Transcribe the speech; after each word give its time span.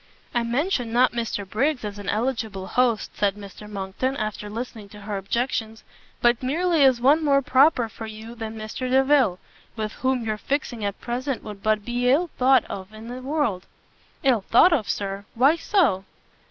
"I 0.33 0.41
mention 0.41 0.91
not 0.91 1.11
Mr 1.11 1.47
Briggs 1.47 1.85
as 1.85 1.99
an 1.99 2.09
eligible 2.09 2.65
host," 2.65 3.15
said 3.15 3.35
Mr 3.35 3.69
Monckton, 3.69 4.17
after 4.17 4.49
listening 4.49 4.89
to 4.89 5.01
her 5.01 5.15
objections, 5.15 5.83
"but 6.23 6.41
merely 6.41 6.83
as 6.83 6.99
one 6.99 7.23
more 7.23 7.43
proper 7.43 7.87
for 7.87 8.07
you 8.07 8.33
than 8.33 8.57
Mr 8.57 8.89
Delvile, 8.89 9.37
with 9.75 9.91
whom 9.93 10.23
your 10.23 10.37
fixing 10.39 10.83
at 10.83 10.99
present 11.01 11.43
would 11.43 11.61
but 11.61 11.85
be 11.85 12.09
ill 12.09 12.31
thought 12.39 12.65
of 12.65 12.91
in 12.91 13.09
the 13.09 13.21
world." 13.21 13.67
"Ill 14.23 14.41
thought 14.41 14.73
of, 14.73 14.89
Sir? 14.89 15.25
Why 15.35 15.55
so?" 15.55 16.03